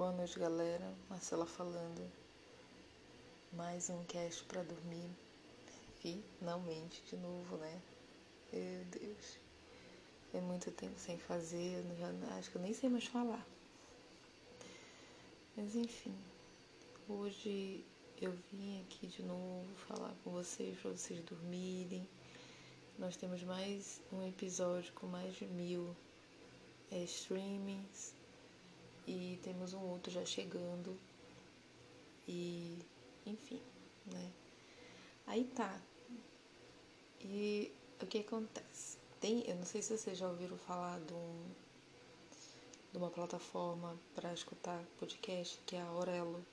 Boa 0.00 0.12
noite, 0.12 0.38
galera. 0.38 0.94
Marcela 1.10 1.44
falando. 1.44 2.10
Mais 3.52 3.90
um 3.90 4.02
cast 4.04 4.42
para 4.44 4.62
dormir. 4.62 5.10
Finalmente, 6.00 7.02
de 7.02 7.18
novo, 7.18 7.58
né? 7.58 7.82
Meu 8.50 8.82
Deus. 8.86 9.36
É 10.32 10.40
muito 10.40 10.70
tempo 10.70 10.98
sem 10.98 11.18
fazer, 11.18 11.84
eu 11.84 11.96
já, 11.98 12.36
acho 12.38 12.50
que 12.50 12.56
eu 12.56 12.62
nem 12.62 12.72
sei 12.72 12.88
mais 12.88 13.04
falar. 13.04 13.46
Mas 15.54 15.76
enfim, 15.76 16.16
hoje 17.06 17.84
eu 18.22 18.32
vim 18.50 18.80
aqui 18.80 19.06
de 19.06 19.22
novo 19.22 19.68
falar 19.86 20.14
com 20.24 20.30
vocês 20.30 20.78
para 20.78 20.92
vocês 20.92 21.20
dormirem. 21.26 22.08
Nós 22.98 23.18
temos 23.18 23.42
mais 23.42 24.00
um 24.10 24.26
episódio 24.26 24.94
com 24.94 25.06
mais 25.08 25.34
de 25.34 25.44
mil 25.44 25.94
é, 26.90 27.04
streamings 27.04 28.18
e 29.10 29.40
temos 29.42 29.74
um 29.74 29.82
outro 29.90 30.12
já 30.12 30.24
chegando. 30.24 30.96
E 32.28 32.78
enfim, 33.26 33.60
né? 34.06 34.30
Aí 35.26 35.44
tá. 35.44 35.80
E 37.20 37.72
o 38.00 38.06
que 38.06 38.18
acontece? 38.18 38.98
Tem, 39.20 39.42
eu 39.48 39.56
não 39.56 39.66
sei 39.66 39.82
se 39.82 39.98
vocês 39.98 40.16
já 40.16 40.28
ouviram 40.28 40.56
falar 40.56 41.00
de, 41.00 41.12
um, 41.12 41.44
de 42.92 42.98
uma 42.98 43.10
plataforma 43.10 43.98
para 44.14 44.32
escutar 44.32 44.82
podcast 45.00 45.58
que 45.66 45.74
é 45.74 45.80
a 45.80 45.86
Aurelo. 45.86 46.44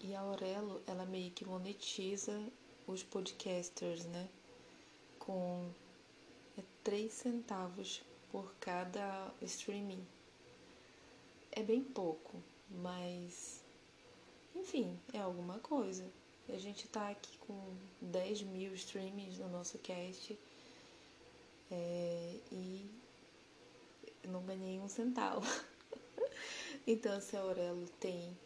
E 0.00 0.14
a 0.14 0.20
Aurelo, 0.20 0.80
ela 0.86 1.04
meio 1.04 1.30
que 1.32 1.44
monetiza 1.44 2.42
os 2.86 3.02
podcasters, 3.02 4.06
né? 4.06 4.26
Com 5.18 5.68
é, 6.56 6.62
3 6.82 7.12
centavos 7.12 8.02
por 8.32 8.54
cada 8.58 9.30
streaming. 9.42 10.04
É 11.52 11.62
bem 11.62 11.82
pouco, 11.82 12.42
mas 12.70 13.62
enfim, 14.54 14.98
é 15.12 15.20
alguma 15.20 15.58
coisa. 15.60 16.04
A 16.48 16.58
gente 16.58 16.88
tá 16.88 17.10
aqui 17.10 17.36
com 17.38 17.76
10 18.00 18.42
mil 18.42 18.74
streamings 18.74 19.38
no 19.38 19.48
nosso 19.48 19.78
cast 19.78 20.38
é, 21.70 22.36
e 22.50 22.90
não 24.24 24.42
ganhei 24.42 24.80
um 24.80 24.88
centavo. 24.88 25.46
então, 26.86 27.20
se 27.20 27.36
a 27.36 27.40
Aurelo 27.40 27.86
tem 28.00 28.36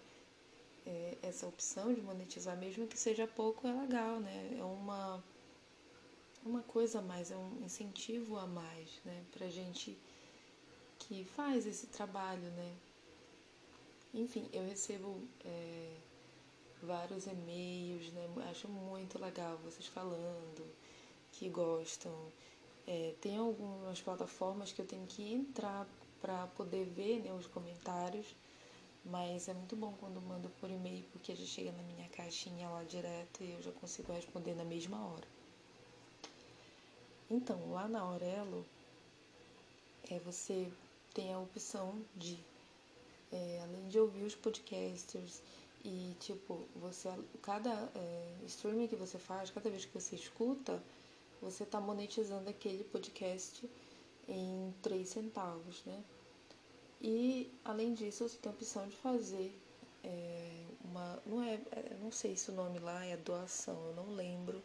é, 0.87 1.17
essa 1.23 1.47
opção 1.47 1.95
de 1.95 2.03
monetizar, 2.03 2.57
mesmo 2.57 2.87
que 2.87 2.99
seja 2.99 3.27
pouco, 3.27 3.67
é 3.67 3.73
legal, 3.73 4.21
né? 4.21 4.57
É 4.59 4.65
uma, 4.65 5.23
uma 6.45 6.63
coisa 6.63 6.99
a 6.99 7.03
mais, 7.03 7.31
é 7.31 7.37
um 7.37 7.63
incentivo 7.65 8.37
a 8.37 8.47
mais, 8.47 9.01
né? 9.05 9.25
Pra 9.33 9.49
gente 9.49 9.97
que 10.99 11.25
faz 11.25 11.67
esse 11.67 11.87
trabalho, 11.87 12.51
né? 12.51 12.75
Enfim, 14.15 14.49
eu 14.53 14.65
recebo 14.67 15.21
é, 15.45 15.97
vários 16.83 17.27
e-mails, 17.27 18.13
né? 18.13 18.29
Acho 18.51 18.69
muito 18.69 19.19
legal 19.19 19.57
vocês 19.59 19.87
falando 19.87 20.67
que 21.33 21.49
gostam. 21.49 22.13
É, 22.87 23.15
tem 23.21 23.37
algumas 23.37 24.01
plataformas 24.01 24.73
que 24.73 24.81
eu 24.81 24.87
tenho 24.87 25.07
que 25.07 25.33
entrar 25.33 25.87
para 26.21 26.47
poder 26.49 26.85
ver 26.85 27.21
né, 27.21 27.33
os 27.33 27.47
comentários 27.47 28.35
mas 29.05 29.49
é 29.49 29.55
muito 29.55 29.75
bom 29.75 29.95
quando 29.99 30.21
mando 30.23 30.49
por 30.61 30.71
e-mail, 30.71 31.05
porque 31.13 31.35
já 31.35 31.45
chega 31.45 31.73
na 31.73 31.83
minha 31.83 32.09
caixinha 32.11 32.69
lá 32.69 32.85
direto 32.85 33.43
e 33.43 33.51
eu 33.53 33.63
já 33.63 33.73
consigo 33.73 34.13
responder 34.13 34.55
na 34.55 34.65
mesma 34.65 35.05
hora. 35.05 35.27
Então, 37.29 37.73
lá 37.73 37.89
na 37.89 38.01
Aurelo, 38.01 38.65
é, 40.09 40.19
você 40.21 40.71
tem 41.15 41.33
a 41.33 41.39
opção 41.39 42.05
de, 42.15 42.39
é, 43.33 43.61
além 43.63 43.89
de 43.89 43.99
ouvir 43.99 44.23
os 44.25 44.35
podcasters 44.35 45.43
e, 45.85 46.15
tipo, 46.21 46.67
você, 46.77 47.09
cada 47.43 47.71
é, 47.95 48.35
streaming 48.47 48.87
que 48.87 48.97
você 48.97 49.19
faz, 49.19 49.51
cada 49.51 49.69
vez 49.71 49.85
que 49.85 49.93
você 49.93 50.15
escuta, 50.15 50.83
você 51.41 51.65
está 51.65 51.81
monetizando 51.81 52.49
aquele 52.49 52.85
podcast 52.85 53.69
em 54.29 54.73
3 54.83 55.09
centavos, 55.09 55.83
né? 55.85 56.05
E 57.01 57.51
além 57.65 57.95
disso, 57.95 58.29
você 58.29 58.39
tem 58.39 58.53
a 58.53 58.55
opção 58.55 58.87
de 58.87 58.95
fazer 58.97 59.53
é, 60.05 60.65
uma. 60.85 61.21
Não 61.27 61.43
é. 61.43 61.55
é 61.73 61.97
não 62.01 62.13
sei 62.13 62.37
se 62.37 62.51
o 62.51 62.55
nome 62.55 62.79
lá 62.79 63.05
é 63.05 63.17
doação, 63.17 63.75
eu 63.87 63.95
não 63.95 64.15
lembro. 64.15 64.63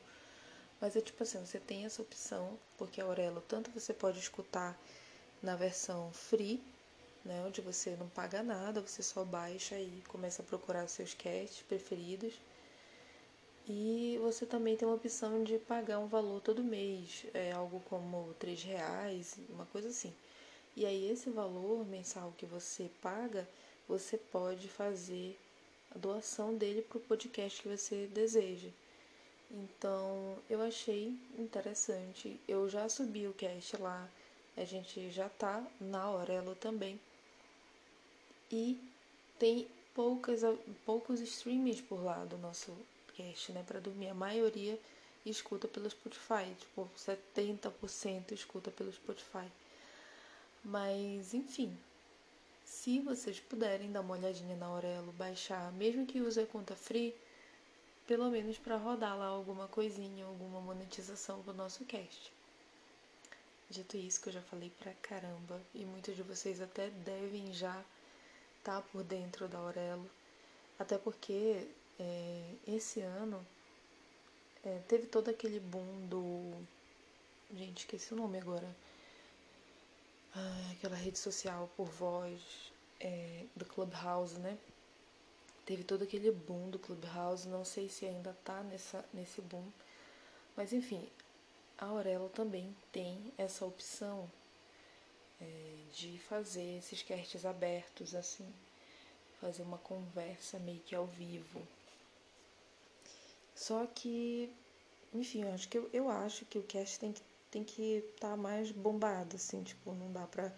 Mas 0.80 0.96
é 0.96 1.02
tipo 1.02 1.24
assim, 1.24 1.44
você 1.44 1.60
tem 1.60 1.86
essa 1.86 2.02
opção, 2.02 2.60
porque 2.78 3.02
a 3.02 3.06
Aurelo, 3.06 3.42
tanto 3.48 3.72
você 3.72 3.92
pode 3.94 4.20
escutar 4.20 4.80
na 5.42 5.56
versão 5.56 6.12
free, 6.12 6.62
né, 7.26 7.44
onde 7.46 7.62
você 7.62 7.96
não 7.96 8.08
paga 8.10 8.42
nada, 8.44 8.82
você 8.82 9.04
só 9.04 9.24
baixa 9.24 9.80
e 9.80 10.04
começa 10.08 10.42
a 10.42 10.46
procurar 10.46 10.88
seus 10.88 11.14
casts 11.14 11.64
preferidos. 11.64 12.34
E 13.68 14.18
você 14.22 14.46
também 14.46 14.78
tem 14.78 14.88
uma 14.88 14.96
opção 14.96 15.44
de 15.44 15.58
pagar 15.60 16.00
um 16.00 16.08
valor 16.08 16.40
todo 16.42 16.64
mês, 16.64 17.26
é 17.34 17.52
algo 17.52 17.82
como 17.90 18.34
três 18.40 18.64
reais, 18.64 19.38
uma 19.50 19.66
coisa 19.66 19.90
assim. 19.90 20.14
E 20.76 20.86
aí 20.86 21.10
esse 21.12 21.30
valor 21.30 21.86
mensal 21.86 22.34
que 22.38 22.46
você 22.46 22.90
paga, 23.02 23.48
você 23.88 24.18
pode 24.18 24.70
fazer 24.70 25.38
a 25.94 25.98
doação 25.98 26.56
dele 26.56 26.82
para 26.82 26.98
o 26.98 27.02
podcast 27.02 27.62
que 27.62 27.68
você 27.68 28.08
deseja. 28.08 28.70
Então 29.50 30.38
eu 30.50 30.62
achei 30.62 31.18
interessante. 31.38 32.40
Eu 32.48 32.70
já 32.70 32.88
subi 32.88 33.28
o 33.28 33.34
cast 33.34 33.76
lá, 33.78 34.10
a 34.58 34.66
gente 34.66 35.10
já 35.12 35.30
tá 35.30 35.64
na 35.80 36.02
Aurelo 36.02 36.56
também. 36.56 37.00
E 38.52 38.80
tem 39.38 39.68
poucas, 39.94 40.42
poucos 40.86 41.22
streams 41.22 41.82
por 41.82 42.04
lá 42.04 42.26
do 42.26 42.38
nosso 42.38 42.76
cast, 43.16 43.52
né? 43.52 43.64
Para 43.66 43.80
dormir. 43.80 44.10
A 44.10 44.14
maioria 44.14 44.80
escuta 45.26 45.68
pelo 45.68 45.90
Spotify, 45.90 46.54
tipo 46.60 46.90
70% 46.98 48.32
escuta 48.32 48.72
pelo 48.72 48.92
Spotify. 48.92 49.48
Mas, 50.64 51.34
enfim, 51.34 51.78
se 52.66 53.00
vocês 53.00 53.40
puderem 53.40 53.92
dar 53.92 54.02
uma 54.02 54.16
olhadinha 54.16 54.56
na 54.56 54.66
Aurelo, 54.66 55.12
baixar, 55.14 55.72
mesmo 55.74 56.06
que 56.06 56.20
use 56.20 56.40
a 56.40 56.46
conta 56.46 56.76
free, 56.76 57.14
pelo 58.08 58.30
menos 58.30 58.58
para 58.58 58.78
rodar 58.78 59.18
lá 59.18 59.26
alguma 59.26 59.68
coisinha, 59.68 60.26
alguma 60.26 60.60
monetização 60.62 61.42
pro 61.44 61.54
nosso 61.54 61.86
cast. 61.86 62.32
Dito 63.70 63.98
isso, 63.98 64.22
que 64.22 64.30
eu 64.30 64.34
já 64.34 64.42
falei 64.42 64.72
pra 64.80 64.94
caramba, 64.94 65.62
e 65.74 65.84
muitos 65.86 66.16
de 66.16 66.24
vocês 66.24 66.62
até 66.62 66.90
devem 66.90 67.54
já 67.54 67.84
estar 68.60 68.82
tá 68.82 68.88
por 68.92 69.04
dentro 69.04 69.48
da 69.48 69.58
Aurelo, 69.58 70.10
até 70.80 70.98
porque 70.98 71.68
é, 72.00 72.54
esse 72.68 73.02
ano 73.02 73.46
é, 74.64 74.80
teve 74.88 75.08
todo 75.08 75.30
aquele 75.30 75.60
boom 75.60 76.08
do. 76.08 76.54
Gente, 77.54 77.80
esqueci 77.80 78.14
o 78.14 78.18
nome 78.18 78.40
agora 78.40 78.68
ah, 80.38 80.72
aquela 80.72 80.96
rede 80.96 81.18
social 81.18 81.70
por 81.76 81.88
voz 81.88 82.42
é, 83.00 83.46
do 83.56 83.66
Clubhouse, 83.66 84.38
né? 84.40 84.58
Teve 85.66 85.84
todo 85.84 86.04
aquele 86.04 86.32
boom 86.32 86.70
do 86.70 86.80
Clubhouse, 86.80 87.48
não 87.48 87.66
sei 87.66 87.90
se 87.90 88.06
ainda 88.06 88.38
tá 88.44 88.62
nessa, 88.64 89.04
nesse 89.14 89.42
boom, 89.42 89.66
mas 90.56 90.72
enfim, 90.74 91.10
a 91.78 91.86
Aurelo 91.86 92.30
também 92.30 92.76
tem 92.92 93.34
essa 93.38 93.66
opção 93.66 94.30
é, 95.42 95.76
de 95.94 96.20
fazer 96.20 96.78
esses 96.78 97.04
casts 97.04 97.46
abertos, 97.46 98.16
assim, 98.16 98.48
fazer 99.40 99.64
uma 99.64 99.78
conversa 99.78 100.60
meio 100.60 100.80
que 100.80 100.96
ao 100.96 101.06
vivo. 101.06 101.62
Só 103.56 103.86
que, 103.88 104.52
enfim, 105.14 105.44
eu 105.44 105.54
acho 105.54 105.68
que 105.68 105.78
eu, 105.78 105.90
eu 105.94 106.10
acho 106.10 106.46
que 106.46 106.58
o 106.58 106.64
cast 106.64 107.00
tem 107.00 107.12
que 107.14 107.22
tem 107.50 107.64
que 107.64 108.04
estar 108.14 108.32
tá 108.32 108.38
mais 108.38 108.72
bombado, 108.72 109.36
assim, 109.36 109.64
tipo, 109.64 109.94
não 109.94 110.12
dá 110.12 110.28
pra 110.28 110.54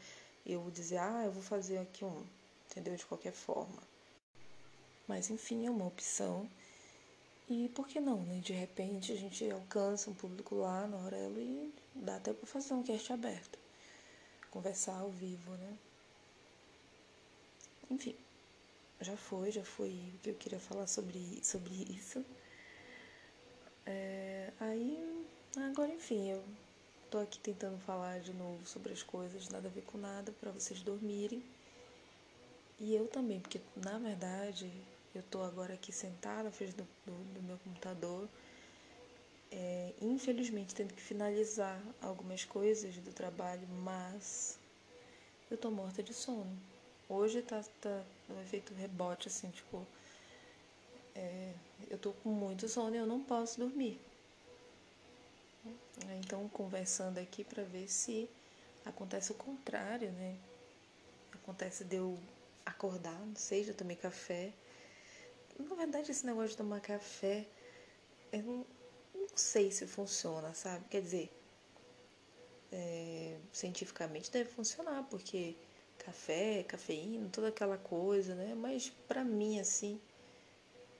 eu 0.45 0.69
dizer, 0.71 0.97
ah, 0.97 1.23
eu 1.25 1.31
vou 1.31 1.43
fazer 1.43 1.77
aqui 1.77 2.03
um, 2.03 2.25
entendeu? 2.69 2.95
De 2.95 3.05
qualquer 3.05 3.33
forma. 3.33 3.81
Mas 5.07 5.29
enfim, 5.29 5.65
é 5.65 5.71
uma 5.71 5.87
opção. 5.87 6.49
E 7.49 7.69
por 7.69 7.87
que 7.87 7.99
não, 7.99 8.23
né? 8.23 8.39
De 8.39 8.53
repente 8.53 9.11
a 9.11 9.15
gente 9.15 9.49
alcança 9.49 10.09
um 10.09 10.13
público 10.13 10.55
lá 10.55 10.85
na 10.87 10.97
Aurelo 10.97 11.39
e 11.39 11.73
dá 11.95 12.17
até 12.17 12.31
pra 12.31 12.45
fazer 12.45 12.73
um 12.73 12.83
cast 12.83 13.11
aberto. 13.11 13.57
Conversar 14.51 14.99
ao 14.99 15.09
vivo, 15.09 15.51
né? 15.53 15.77
Enfim, 17.89 18.15
já 19.01 19.17
foi, 19.17 19.51
já 19.51 19.63
foi 19.63 19.89
o 20.15 20.19
que 20.19 20.29
eu 20.29 20.35
queria 20.35 20.59
falar 20.59 20.85
sobre, 20.85 21.39
sobre 21.43 21.73
isso. 21.89 22.23
É, 23.85 24.53
aí, 24.59 25.25
agora 25.57 25.91
enfim, 25.91 26.29
eu 26.29 26.43
Tô 27.09 27.17
aqui 27.17 27.39
tentando 27.39 27.79
falar 27.79 28.19
de 28.19 28.31
novo 28.33 28.63
sobre 28.67 28.93
as 28.93 29.01
coisas, 29.01 29.49
nada 29.49 29.67
a 29.67 29.71
ver 29.71 29.81
com 29.81 29.97
nada, 29.97 30.31
para 30.39 30.51
vocês 30.51 30.83
dormirem. 30.83 31.43
E 32.79 32.93
eu 32.93 33.07
também, 33.07 33.39
porque 33.39 33.59
na 33.75 33.97
verdade 33.97 34.71
eu 35.13 35.23
tô 35.23 35.41
agora 35.41 35.73
aqui 35.73 35.91
sentada 35.91 36.43
na 36.43 36.51
frente 36.51 36.75
do, 36.75 36.87
do, 37.05 37.33
do 37.33 37.43
meu 37.43 37.57
computador, 37.59 38.27
é, 39.51 39.93
infelizmente 40.01 40.75
tendo 40.75 40.93
que 40.93 41.01
finalizar 41.01 41.81
algumas 42.01 42.45
coisas 42.45 42.95
do 42.97 43.11
trabalho, 43.11 43.67
mas 43.83 44.59
eu 45.49 45.57
tô 45.57 45.71
morta 45.71 46.03
de 46.03 46.13
sono. 46.13 46.57
Hoje 47.07 47.41
tá, 47.41 47.63
tá 47.81 48.03
no 48.27 48.39
efeito 48.41 48.73
rebote, 48.75 49.27
assim, 49.27 49.49
tipo, 49.49 49.85
é, 51.15 51.53
eu 51.89 51.97
tô 51.97 52.13
com 52.13 52.29
muito 52.29 52.67
sono 52.69 52.95
e 52.95 52.99
eu 52.99 53.07
não 53.07 53.23
posso 53.23 53.59
dormir. 53.59 53.99
Então, 56.19 56.47
conversando 56.49 57.17
aqui 57.17 57.43
para 57.43 57.63
ver 57.63 57.87
se 57.87 58.29
acontece 58.85 59.31
o 59.31 59.35
contrário, 59.35 60.11
né? 60.11 60.37
Acontece 61.33 61.83
de 61.83 61.97
eu 61.97 62.17
acordar, 62.65 63.19
não 63.19 63.35
sei, 63.35 63.63
já 63.63 63.73
tomei 63.73 63.95
café. 63.95 64.53
Na 65.59 65.75
verdade, 65.75 66.11
esse 66.11 66.25
negócio 66.25 66.49
de 66.49 66.57
tomar 66.57 66.79
café, 66.79 67.45
eu 68.31 68.41
não, 68.43 68.65
não 69.13 69.27
sei 69.35 69.71
se 69.71 69.85
funciona, 69.85 70.53
sabe? 70.53 70.85
Quer 70.89 71.01
dizer, 71.01 71.31
é, 72.71 73.37
cientificamente 73.51 74.31
deve 74.31 74.49
funcionar, 74.49 75.03
porque 75.09 75.55
café, 75.97 76.63
cafeína, 76.63 77.29
toda 77.29 77.49
aquela 77.49 77.77
coisa, 77.77 78.35
né? 78.35 78.55
Mas 78.55 78.89
para 79.07 79.23
mim, 79.23 79.59
assim, 79.59 79.99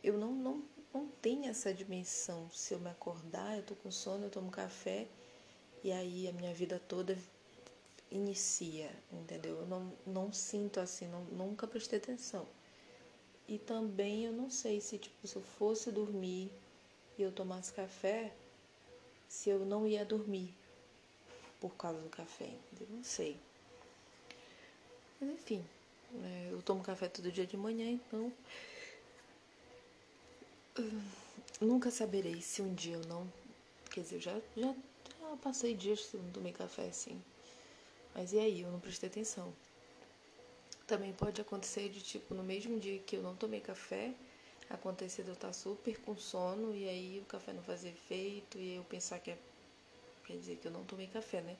eu 0.03 0.17
não, 0.17 0.31
não, 0.33 0.63
não 0.93 1.07
tenho 1.21 1.49
essa 1.49 1.73
dimensão. 1.73 2.49
Se 2.51 2.73
eu 2.73 2.79
me 2.79 2.89
acordar, 2.89 3.57
eu 3.57 3.63
tô 3.63 3.75
com 3.75 3.91
sono, 3.91 4.25
eu 4.25 4.29
tomo 4.29 4.51
café 4.51 5.07
e 5.83 5.91
aí 5.91 6.27
a 6.27 6.33
minha 6.33 6.53
vida 6.53 6.79
toda 6.79 7.17
inicia, 8.11 8.91
entendeu? 9.11 9.59
Eu 9.59 9.67
não, 9.67 9.93
não 10.05 10.33
sinto 10.33 10.79
assim, 10.79 11.07
não, 11.07 11.23
nunca 11.25 11.67
prestei 11.67 11.99
atenção. 11.99 12.45
E 13.49 13.57
também 13.57 14.25
eu 14.25 14.31
não 14.31 14.47
sei 14.47 14.79
se, 14.79 14.99
tipo, 14.99 15.27
se 15.27 15.35
eu 15.35 15.41
fosse 15.41 15.91
dormir 15.91 16.51
e 17.17 17.23
eu 17.23 17.31
tomasse 17.31 17.73
café, 17.73 18.31
se 19.27 19.49
eu 19.49 19.65
não 19.65 19.87
ia 19.87 20.05
dormir 20.05 20.53
por 21.59 21.75
causa 21.75 21.99
do 21.99 22.09
café, 22.09 22.45
entendeu? 22.71 22.95
Não 22.95 23.03
sei. 23.03 23.39
Mas 25.19 25.31
enfim, 25.31 25.65
é, 26.23 26.49
eu 26.51 26.61
tomo 26.61 26.83
café 26.83 27.07
todo 27.07 27.31
dia 27.31 27.47
de 27.47 27.57
manhã, 27.57 27.89
então. 27.89 28.31
nunca 31.59 31.89
saberei 31.89 32.39
se 32.41 32.61
um 32.61 32.71
dia 32.75 32.97
eu 32.97 33.05
não. 33.07 33.27
Quer 33.89 34.01
dizer, 34.01 34.17
eu 34.17 34.21
já, 34.21 34.41
já, 34.55 34.75
já 35.19 35.37
passei 35.37 35.73
dias 35.73 36.01
que 36.05 36.17
eu 36.17 36.21
não 36.21 36.31
tomei 36.31 36.53
café 36.53 36.85
assim. 36.85 37.19
Mas 38.13 38.31
e 38.31 38.37
aí? 38.37 38.61
Eu 38.61 38.71
não 38.71 38.79
prestei 38.79 39.09
atenção. 39.09 39.51
Também 40.89 41.13
pode 41.13 41.39
acontecer 41.39 41.87
de 41.89 42.01
tipo, 42.01 42.33
no 42.33 42.43
mesmo 42.43 42.79
dia 42.79 42.99
que 42.99 43.15
eu 43.15 43.23
não 43.23 43.35
tomei 43.35 43.61
café, 43.61 44.11
acontecer 44.69 45.23
de 45.23 45.29
eu 45.29 45.35
estar 45.35 45.53
super 45.53 45.97
com 46.01 46.17
sono 46.17 46.75
e 46.75 46.89
aí 46.89 47.19
o 47.19 47.25
café 47.25 47.53
não 47.53 47.63
fazer 47.63 47.89
efeito 47.89 48.57
e 48.57 48.75
eu 48.75 48.83
pensar 48.83 49.19
que 49.19 49.31
é. 49.31 49.37
Quer 50.25 50.37
dizer 50.37 50.57
que 50.57 50.67
eu 50.67 50.71
não 50.71 50.83
tomei 50.83 51.07
café, 51.07 51.41
né? 51.41 51.55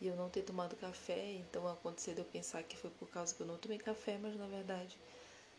e 0.00 0.06
eu 0.06 0.16
não 0.16 0.30
ter 0.30 0.42
tomado 0.42 0.74
café, 0.76 1.34
então 1.34 1.68
aconteceu 1.68 2.14
de 2.14 2.20
eu 2.20 2.24
pensar 2.24 2.62
que 2.62 2.76
foi 2.76 2.90
por 2.90 3.08
causa 3.10 3.34
que 3.34 3.42
eu 3.42 3.46
não 3.46 3.58
tomei 3.58 3.78
café, 3.78 4.18
mas 4.18 4.34
na 4.34 4.46
verdade 4.46 4.96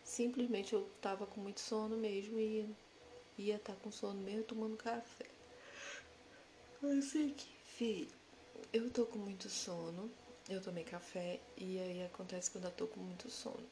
simplesmente 0.04 0.74
eu 0.74 0.90
tava 1.00 1.28
com 1.28 1.40
muito 1.40 1.62
sono 1.62 1.96
mesmo 1.96 2.40
e 2.40 2.68
ia 3.38 3.58
estar 3.58 3.74
tá 3.74 3.80
com 3.84 3.92
sono 3.92 4.20
mesmo 4.20 4.44
tomando 4.44 4.76
café. 4.76 5.28
Assim 6.98 7.30
que, 7.30 7.48
filho, 7.78 8.10
eu 8.74 8.90
tô 8.90 9.06
com 9.06 9.20
muito 9.20 9.48
sono, 9.48 10.10
eu 10.54 10.62
tomei 10.62 10.84
café 10.84 11.40
e 11.58 11.80
aí 11.80 12.04
acontece 12.06 12.52
que 12.52 12.58
eu 12.58 12.62
ainda 12.62 12.74
tô 12.74 12.88
com 12.88 13.00
muito 13.00 13.30
sono. 13.30 13.66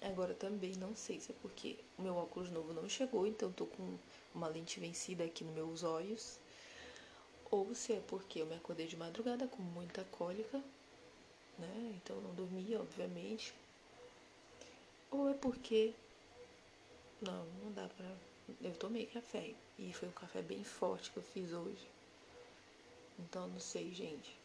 Agora 0.00 0.34
também 0.34 0.72
não 0.76 0.96
sei 0.96 1.20
se 1.20 1.30
é 1.30 1.34
porque 1.40 1.76
o 1.98 2.02
meu 2.02 2.16
óculos 2.16 2.50
novo 2.50 2.72
não 2.72 2.88
chegou, 2.88 3.26
então 3.26 3.52
tô 3.52 3.66
com 3.66 3.96
uma 4.34 4.48
lente 4.48 4.80
vencida 4.80 5.24
aqui 5.24 5.44
nos 5.44 5.54
meus 5.54 5.82
olhos 5.84 6.38
ou 7.52 7.74
se 7.74 7.92
é 7.92 8.00
porque 8.08 8.40
eu 8.40 8.46
me 8.46 8.56
acordei 8.56 8.86
de 8.86 8.96
madrugada 8.96 9.46
com 9.46 9.62
muita 9.62 10.02
cólica, 10.04 10.58
né? 11.58 11.92
Então 11.96 12.18
não 12.22 12.34
dormi, 12.34 12.74
obviamente. 12.76 13.54
Ou 15.10 15.28
é 15.28 15.34
porque 15.34 15.92
não, 17.20 17.44
não 17.62 17.72
dá 17.72 17.86
pra. 17.88 18.10
Eu 18.60 18.74
tomei 18.74 19.06
café 19.06 19.54
e 19.78 19.92
foi 19.92 20.08
um 20.08 20.12
café 20.12 20.40
bem 20.40 20.64
forte 20.64 21.10
que 21.10 21.18
eu 21.18 21.22
fiz 21.22 21.52
hoje. 21.52 21.86
Então 23.18 23.46
não 23.46 23.60
sei, 23.60 23.92
gente. 23.92 24.41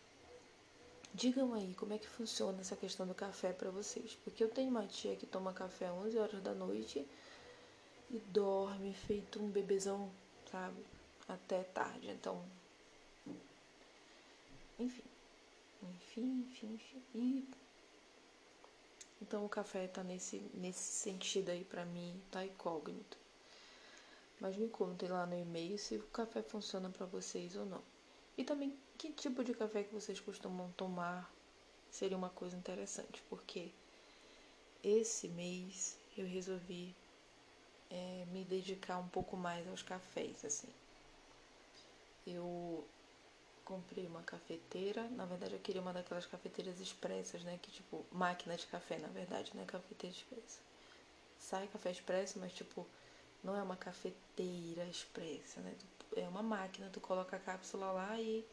Digam 1.13 1.53
aí 1.53 1.73
como 1.75 1.93
é 1.93 1.97
que 1.97 2.07
funciona 2.07 2.61
essa 2.61 2.75
questão 2.75 3.07
do 3.07 3.15
café 3.15 3.51
para 3.51 3.71
vocês, 3.71 4.15
porque 4.23 4.43
eu 4.43 4.49
tenho 4.49 4.69
uma 4.69 4.85
tia 4.85 5.15
que 5.15 5.25
toma 5.25 5.53
café 5.53 5.87
às 5.87 5.93
11 5.93 6.17
horas 6.17 6.41
da 6.43 6.53
noite 6.53 7.07
e 8.11 8.19
dorme 8.29 8.93
feito 8.93 9.41
um 9.41 9.49
bebezão, 9.49 10.11
sabe? 10.51 10.85
Até 11.27 11.63
tarde. 11.63 12.09
Então, 12.09 12.43
enfim. 14.79 15.03
Enfim, 15.83 16.45
enfim, 16.47 16.73
enfim. 16.73 17.03
E 17.15 17.47
então 19.21 19.43
o 19.45 19.49
café 19.49 19.87
tá 19.87 20.03
nesse, 20.03 20.37
nesse 20.53 20.93
sentido 20.93 21.49
aí 21.49 21.63
pra 21.63 21.85
mim, 21.85 22.21
tá 22.31 22.45
incógnito. 22.45 23.17
Mas 24.39 24.55
me 24.55 24.67
contem 24.67 25.09
lá 25.09 25.25
no 25.25 25.37
e-mail 25.37 25.77
se 25.77 25.95
o 25.95 26.03
café 26.07 26.43
funciona 26.43 26.89
para 26.89 27.05
vocês 27.07 27.55
ou 27.55 27.65
não. 27.65 27.81
E 28.37 28.43
também 28.43 28.77
que 28.97 29.11
tipo 29.11 29.43
de 29.43 29.53
café 29.53 29.83
que 29.83 29.93
vocês 29.93 30.19
costumam 30.19 30.71
tomar 30.71 31.31
seria 31.91 32.17
uma 32.17 32.29
coisa 32.29 32.55
interessante, 32.55 33.21
porque 33.29 33.69
esse 34.83 35.27
mês 35.27 35.97
eu 36.17 36.25
resolvi 36.25 36.95
é, 37.89 38.25
me 38.31 38.43
dedicar 38.43 38.97
um 38.97 39.07
pouco 39.07 39.37
mais 39.37 39.67
aos 39.67 39.81
cafés, 39.81 40.43
assim. 40.43 40.69
Eu 42.25 42.85
comprei 43.63 44.05
uma 44.07 44.21
cafeteira. 44.23 45.03
Na 45.09 45.25
verdade, 45.25 45.53
eu 45.53 45.59
queria 45.59 45.81
uma 45.81 45.93
daquelas 45.93 46.25
cafeteiras 46.25 46.79
expressas, 46.79 47.43
né? 47.43 47.59
Que 47.61 47.71
tipo, 47.71 48.05
máquina 48.11 48.55
de 48.55 48.65
café, 48.67 48.97
na 48.97 49.07
verdade, 49.09 49.51
né? 49.55 49.65
Cafeteira 49.65 50.15
expressa. 50.15 50.59
Sai 51.39 51.67
café 51.67 51.91
expresso, 51.91 52.39
mas 52.39 52.53
tipo, 52.53 52.85
não 53.43 53.55
é 53.55 53.61
uma 53.61 53.75
cafeteira 53.75 54.85
expressa, 54.85 55.61
né? 55.61 55.75
É 56.15 56.27
uma 56.27 56.41
máquina, 56.41 56.89
tu 56.91 56.99
coloca 56.99 57.35
a 57.35 57.39
cápsula 57.39 57.91
lá 57.91 58.19
e 58.19 58.45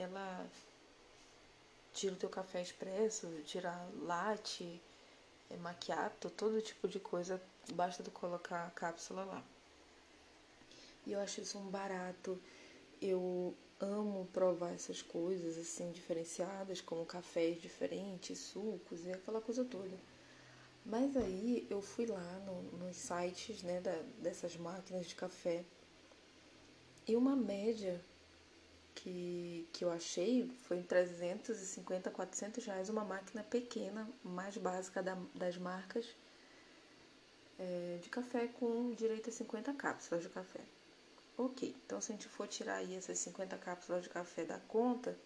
ela 0.00 0.46
tira 1.92 2.14
o 2.14 2.18
teu 2.18 2.28
café 2.28 2.62
expresso, 2.62 3.28
tira 3.44 3.72
latte, 4.02 4.80
é, 5.50 5.56
maquiato, 5.56 6.30
todo 6.30 6.62
tipo 6.62 6.88
de 6.88 6.98
coisa, 7.00 7.40
basta 7.72 8.02
tu 8.02 8.10
colocar 8.10 8.66
a 8.66 8.70
cápsula 8.70 9.24
lá. 9.24 9.44
E 11.06 11.12
eu 11.12 11.20
acho 11.20 11.40
isso 11.40 11.58
um 11.58 11.68
barato. 11.68 12.40
Eu 13.00 13.54
amo 13.80 14.28
provar 14.32 14.72
essas 14.72 15.02
coisas 15.02 15.56
assim 15.58 15.90
diferenciadas, 15.90 16.80
como 16.80 17.04
cafés 17.06 17.60
diferentes, 17.60 18.38
sucos 18.38 19.04
e 19.04 19.10
aquela 19.10 19.40
coisa 19.40 19.64
toda. 19.64 19.98
Mas 20.84 21.16
aí 21.16 21.66
eu 21.70 21.82
fui 21.82 22.06
lá 22.06 22.42
no, 22.46 22.62
nos 22.78 22.96
sites 22.96 23.62
né, 23.62 23.80
da, 23.80 23.94
dessas 24.18 24.56
máquinas 24.56 25.06
de 25.06 25.14
café 25.14 25.64
e 27.06 27.16
uma 27.16 27.34
média 27.36 28.00
que, 28.94 29.68
que 29.72 29.84
eu 29.84 29.90
achei 29.90 30.50
foi 30.62 30.78
em 30.78 30.82
350, 30.82 32.10
400 32.10 32.64
reais 32.64 32.88
uma 32.88 33.04
máquina 33.04 33.42
pequena, 33.42 34.08
mais 34.22 34.56
básica 34.56 35.02
da, 35.02 35.16
das 35.34 35.56
marcas 35.56 36.06
é, 37.58 37.98
de 38.02 38.08
café 38.08 38.48
com 38.48 38.92
direito 38.94 39.28
a 39.28 39.32
50 39.32 39.72
cápsulas 39.74 40.22
de 40.22 40.30
café. 40.30 40.60
Ok, 41.36 41.74
então 41.86 42.00
se 42.00 42.12
a 42.12 42.14
gente 42.14 42.28
for 42.28 42.46
tirar 42.48 42.76
aí 42.76 42.94
essas 42.94 43.18
50 43.18 43.56
cápsulas 43.58 44.02
de 44.02 44.10
café 44.10 44.44
da 44.44 44.58
conta, 44.60 45.16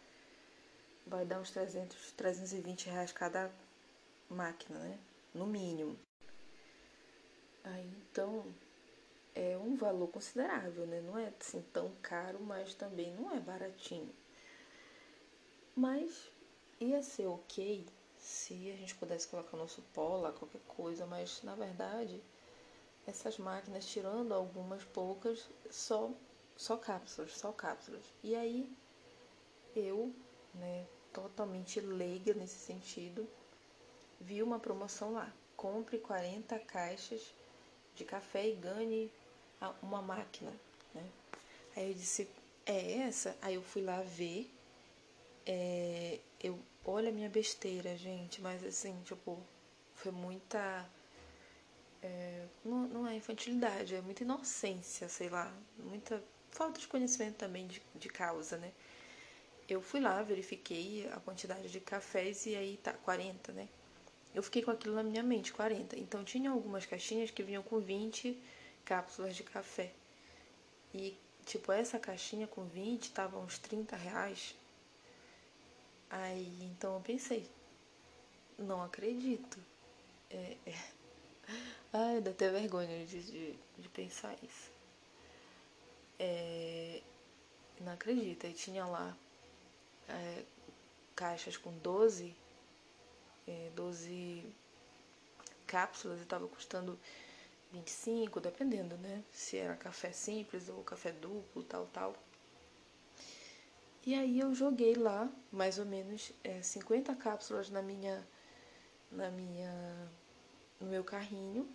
vai 1.07 1.25
dar 1.25 1.41
uns 1.41 1.51
300, 1.51 2.13
320 2.13 2.87
reais 2.87 3.13
cada 3.13 3.51
máquina, 4.29 4.79
né? 4.79 4.99
No 5.35 5.47
mínimo. 5.47 5.99
Aí, 7.65 7.91
então, 8.11 8.45
é 9.35 9.57
um 9.59 9.75
valor 9.75 10.09
considerável, 10.09 10.87
né? 10.87 11.01
Não 11.01 11.19
é 11.19 11.33
assim 11.41 11.63
tão 11.73 11.91
caro, 12.03 12.41
mas 12.41 12.75
também 12.75 13.13
não 13.15 13.35
é 13.35 13.41
baratinho. 13.41 14.15
Mas 15.75 16.31
ia 16.81 17.03
ser 17.03 17.27
ok 17.27 17.85
se 18.19 18.71
a 18.71 18.77
gente 18.77 18.95
pudesse 18.95 19.29
colocar 19.29 19.57
nosso 19.57 19.83
pó 19.93 20.17
lá, 20.17 20.33
qualquer 20.33 20.61
coisa, 20.69 21.05
mas 21.05 21.43
na 21.43 21.55
verdade 21.55 22.23
essas 23.07 23.37
máquinas, 23.39 23.85
tirando 23.87 24.33
algumas 24.33 24.83
poucas, 24.85 25.49
só, 25.71 26.11
só 26.57 26.77
cápsulas, 26.77 27.37
só 27.37 27.53
cápsulas. 27.53 28.05
E 28.23 28.35
aí 28.35 28.71
eu, 29.77 30.13
né, 30.55 30.87
totalmente 31.13 31.81
leiga 31.81 32.33
nesse 32.35 32.59
sentido, 32.59 33.29
vi 34.21 34.43
uma 34.43 34.59
promoção 34.59 35.13
lá. 35.13 35.33
Compre 35.57 35.99
40 35.99 36.59
caixas 36.61 37.35
de 37.95 38.05
café 38.05 38.49
e 38.49 38.55
ganhe 38.55 39.13
uma 39.83 40.03
máquina, 40.03 40.53
né? 40.95 41.05
Aí 41.77 41.89
eu 41.91 41.95
disse, 41.95 42.29
é 42.67 42.99
essa? 42.99 43.37
Aí 43.43 43.55
eu 43.55 43.63
fui 43.63 43.83
lá 43.83 44.01
ver. 44.03 44.51
É, 45.47 46.21
eu, 46.43 46.59
olha 46.85 47.11
a 47.11 47.13
minha 47.13 47.29
besteira, 47.29 47.97
gente, 47.97 48.41
mas 48.41 48.65
assim, 48.65 48.99
tipo, 49.05 49.39
foi 49.95 50.11
muita 50.13 50.89
é, 52.03 52.47
não, 52.65 52.87
não 52.89 53.07
é 53.07 53.17
infantilidade, 53.17 53.95
é 53.95 54.01
muita 54.01 54.23
inocência, 54.23 55.09
sei 55.09 55.29
lá, 55.29 55.53
muita 55.79 56.23
falta 56.51 56.81
de 56.81 56.87
conhecimento 56.87 57.37
também 57.37 57.67
de, 57.67 57.83
de 57.95 58.09
causa, 58.09 58.57
né? 58.57 58.73
Eu 59.69 59.81
fui 59.81 60.01
lá, 60.01 60.23
verifiquei 60.23 61.09
a 61.13 61.21
quantidade 61.21 61.71
de 61.71 61.81
cafés 61.81 62.47
e 62.47 62.55
aí 62.55 62.77
tá 62.83 62.93
40, 62.93 63.53
né? 63.53 63.69
eu 64.35 64.43
fiquei 64.43 64.63
com 64.63 64.71
aquilo 64.71 64.95
na 64.95 65.03
minha 65.03 65.23
mente, 65.23 65.53
40. 65.53 65.97
Então 65.99 66.25
tinha 66.25 66.51
algumas 66.51 66.85
caixinhas 66.85 67.31
que 67.31 67.43
vinham 67.43 67.63
com 67.63 67.79
20 67.79 68.37
cápsulas 68.85 69.37
de 69.37 69.43
café. 69.43 69.93
E 70.93 71.17
tipo, 71.45 71.73
essa 71.73 71.99
caixinha 71.99 72.47
com 72.47 72.65
20 72.65 73.13
tava 73.13 73.39
uns 73.39 73.59
30 73.59 73.97
reais. 73.97 74.55
Aí 76.11 76.65
então 76.65 76.95
eu 76.95 77.01
pensei, 77.01 77.49
não 78.59 78.83
acredito. 78.83 79.59
É, 80.31 80.57
é. 80.67 80.75
Ai, 81.93 82.21
dá 82.21 82.31
até 82.31 82.51
vergonha 82.51 83.05
de, 83.07 83.23
de, 83.23 83.59
de 83.79 83.89
pensar 83.89 84.35
isso. 84.43 84.71
É, 86.19 87.01
não 87.81 87.93
acredito. 87.93 88.47
Aí 88.47 88.53
tinha 88.53 88.85
lá 88.87 89.17
é, 90.09 90.45
caixas 91.15 91.57
com 91.57 91.73
12 91.79 92.35
é, 93.47 93.71
12 93.75 94.45
cápsulas 95.67 96.21
e 96.21 96.25
tava 96.25 96.47
custando 96.49 96.99
25, 97.75 98.41
dependendo, 98.41 98.97
né? 98.99 99.25
Se 99.33 99.57
era 99.57 99.75
café 99.75 100.13
simples 100.13 100.69
ou 100.69 100.83
café 100.85 101.11
duplo, 101.11 101.65
tal, 101.65 101.87
tal. 101.87 102.15
E 104.07 104.15
aí 104.15 104.39
eu 104.39 104.55
joguei 104.55 104.95
lá 104.95 105.29
mais 105.51 105.79
ou 105.79 105.85
menos 105.85 106.33
é, 106.45 106.63
50 106.63 107.15
cápsulas 107.17 107.71
na 107.71 107.83
minha, 107.83 108.25
na 109.11 109.31
minha, 109.31 110.09
no 110.79 110.87
meu 110.87 111.03
carrinho 111.03 111.69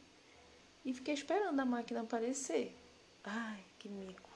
e 0.85 0.93
fiquei 0.93 1.13
esperando 1.13 1.59
a 1.59 1.65
máquina 1.65 2.01
aparecer. 2.01 2.73
Ai, 3.23 3.61
que 3.77 3.89
mico. 3.89 4.29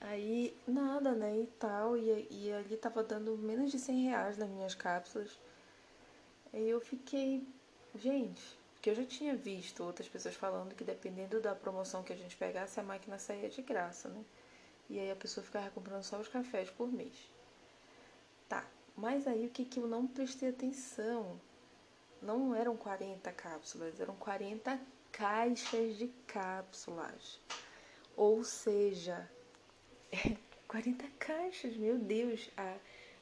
Aí 0.00 0.54
nada, 0.66 1.12
né? 1.12 1.38
E 1.40 1.46
tal, 1.58 1.96
e, 1.96 2.28
e 2.30 2.52
ali 2.52 2.76
tava 2.76 3.02
dando 3.02 3.36
menos 3.38 3.70
de 3.70 3.78
100 3.78 4.02
reais 4.04 4.36
nas 4.36 4.48
minhas 4.50 4.74
cápsulas. 4.74 5.40
Aí 6.52 6.68
eu 6.68 6.80
fiquei, 6.80 7.46
gente, 7.94 8.57
porque 8.78 8.90
eu 8.90 8.94
já 8.94 9.04
tinha 9.04 9.34
visto 9.34 9.82
outras 9.82 10.08
pessoas 10.08 10.36
falando 10.36 10.72
que 10.72 10.84
dependendo 10.84 11.40
da 11.40 11.52
promoção 11.52 12.04
que 12.04 12.12
a 12.12 12.16
gente 12.16 12.36
pegasse, 12.36 12.78
a 12.78 12.82
máquina 12.82 13.18
saía 13.18 13.48
de 13.48 13.60
graça, 13.60 14.08
né? 14.08 14.24
E 14.88 15.00
aí 15.00 15.10
a 15.10 15.16
pessoa 15.16 15.44
ficava 15.44 15.68
comprando 15.70 16.04
só 16.04 16.16
os 16.16 16.28
cafés 16.28 16.70
por 16.70 16.86
mês. 16.86 17.28
Tá, 18.48 18.64
mas 18.96 19.26
aí 19.26 19.46
o 19.46 19.50
que, 19.50 19.64
que 19.64 19.80
eu 19.80 19.88
não 19.88 20.06
prestei 20.06 20.50
atenção? 20.50 21.40
Não 22.22 22.54
eram 22.54 22.76
40 22.76 23.32
cápsulas, 23.32 24.00
eram 24.00 24.14
40 24.14 24.80
caixas 25.10 25.96
de 25.96 26.06
cápsulas. 26.28 27.40
Ou 28.16 28.44
seja, 28.44 29.28
40 30.68 31.04
caixas, 31.18 31.76
meu 31.76 31.98
Deus, 31.98 32.48
a, 32.56 32.76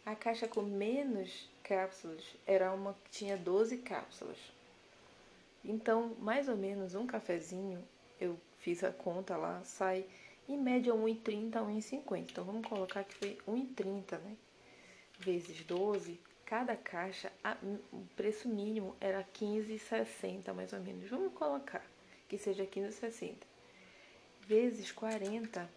a 0.04 0.14
caixa 0.14 0.46
com 0.46 0.60
menos 0.60 1.48
cápsulas 1.62 2.22
era 2.46 2.70
uma 2.74 2.92
que 3.04 3.10
tinha 3.10 3.38
12 3.38 3.78
cápsulas. 3.78 4.55
Então, 5.68 6.14
mais 6.20 6.48
ou 6.48 6.56
menos 6.56 6.94
um 6.94 7.06
cafezinho, 7.06 7.82
eu 8.20 8.38
fiz 8.58 8.84
a 8.84 8.92
conta 8.92 9.36
lá, 9.36 9.64
sai 9.64 10.06
em 10.48 10.56
média 10.56 10.94
1,30 10.94 11.56
a 11.56 11.62
1,50. 11.62 12.30
Então 12.30 12.44
vamos 12.44 12.64
colocar 12.66 13.02
que 13.02 13.14
foi 13.14 13.36
1,30, 13.48 14.16
né? 14.18 14.36
Vezes 15.18 15.64
12, 15.64 16.20
cada 16.44 16.76
caixa, 16.76 17.32
a, 17.42 17.56
o 17.92 18.06
preço 18.14 18.48
mínimo 18.48 18.94
era 19.00 19.24
15,60 19.24 20.54
mais 20.54 20.72
ou 20.72 20.78
menos. 20.80 21.10
Vamos 21.10 21.32
colocar 21.34 21.84
que 22.28 22.38
seja 22.38 22.64
15,60. 22.64 23.34
Vezes 24.46 24.92
40 24.92 25.68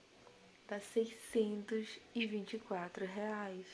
dá 0.68 0.80
624 0.80 3.06
reais. 3.06 3.66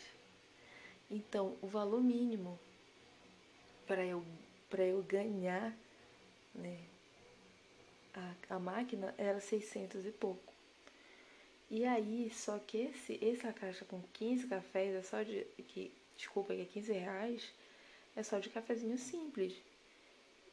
Então, 1.12 1.58
o 1.62 1.68
valor 1.68 2.02
mínimo 2.02 2.58
para 3.86 4.06
eu, 4.06 4.24
eu 4.78 5.04
ganhar 5.04 5.76
né, 6.56 6.80
a, 8.14 8.56
a 8.56 8.60
máquina 8.60 9.14
era 9.18 9.40
600 9.40 10.06
e 10.06 10.12
pouco. 10.12 10.54
E 11.70 11.86
aí, 11.86 12.30
só 12.30 12.60
que 12.60 12.78
esse, 12.78 13.20
essa 13.26 13.52
caixa 13.52 13.86
com 13.86 14.02
15 14.14 14.48
cafés 14.48 14.96
é 14.96 15.02
só 15.02 15.24
de. 15.24 15.46
Que, 15.68 15.92
desculpa, 16.16 16.54
que 16.54 16.62
é 16.62 16.66
15 16.66 16.94
reais, 16.94 17.52
é 18.16 18.24
só 18.24 18.40
de 18.40 18.50
cafezinho 18.50 18.98
simples. 18.98 19.54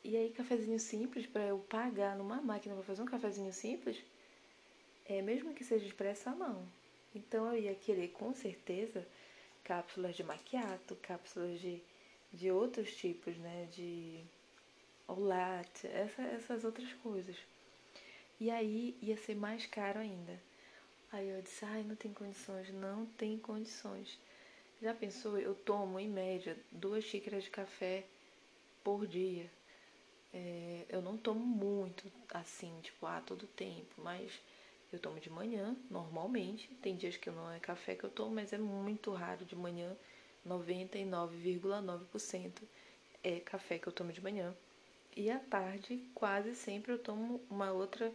E 0.03 0.17
aí, 0.17 0.31
cafezinho 0.31 0.81
simples, 0.81 1.27
para 1.27 1.47
eu 1.47 1.59
pagar 1.59 2.17
numa 2.17 2.41
máquina 2.41 2.75
para 2.75 2.85
fazer 2.85 3.03
um 3.03 3.07
cafezinho 3.07 3.53
simples, 3.53 4.03
é 5.07 5.23
mesmo 5.23 5.55
que 5.55 5.65
seja 5.65 5.87
expressa, 5.87 6.31
não. 6.33 6.67
Então 7.15 7.47
eu 7.55 7.63
ia 7.63 7.75
querer 7.75 8.09
com 8.09 8.35
certeza 8.35 9.07
cápsulas 9.63 10.17
de 10.17 10.25
maquiato, 10.25 10.97
cápsulas 10.97 11.61
de, 11.61 11.81
de 12.33 12.51
outros 12.51 12.95
tipos, 12.97 13.37
né? 13.37 13.69
De 13.73 14.25
latte, 15.09 15.87
essa, 15.87 16.23
essas 16.23 16.65
outras 16.65 16.93
coisas. 16.95 17.37
E 18.41 18.51
aí 18.51 18.97
ia 19.01 19.17
ser 19.17 19.37
mais 19.37 19.67
caro 19.67 20.01
ainda. 20.01 20.41
Aí 21.13 21.29
eu 21.29 21.43
disse, 21.43 21.65
ai, 21.65 21.83
não 21.83 21.95
tem 21.95 22.13
condições, 22.13 22.73
não 22.73 23.07
tem 23.07 23.39
condições. 23.39 24.19
Já 24.81 24.95
pensou? 24.95 25.39
Eu 25.39 25.55
tomo, 25.55 26.01
em 26.01 26.09
média, 26.09 26.57
duas 26.71 27.05
xícaras 27.05 27.45
de 27.45 27.51
café 27.51 28.05
por 28.83 29.07
dia. 29.07 29.49
É, 30.35 30.87
eu 30.89 31.03
não 31.03 31.17
tomo 31.17 31.45
muito 31.45 32.11
assim, 32.31 32.73
tipo, 32.83 33.07
ah, 33.07 33.23
todo 33.25 33.47
tempo, 33.47 33.95
mas 33.99 34.41
eu 34.93 34.99
tomo 34.99 35.21
de 35.21 35.31
manhã, 35.31 35.77
normalmente. 35.91 36.69
Tem 36.83 36.97
dias 36.97 37.17
que 37.17 37.31
não 37.31 37.53
é 37.53 37.61
café 37.61 37.95
que 37.95 38.05
eu 38.05 38.11
tomo, 38.11 38.35
mas 38.35 38.53
é 38.53 38.59
muito 38.59 39.13
raro 39.13 39.45
de 39.45 39.55
manhã. 39.55 39.97
99,9% 40.47 42.63
é 43.23 43.39
café 43.41 43.79
que 43.79 43.87
eu 43.87 43.93
tomo 43.93 44.13
de 44.13 44.21
manhã. 44.21 44.55
E 45.15 45.31
à 45.31 45.39
tarde, 45.39 46.03
quase 46.15 46.55
sempre 46.55 46.93
eu 46.93 46.99
tomo 46.99 47.41
uma 47.51 47.71
outra 47.71 48.13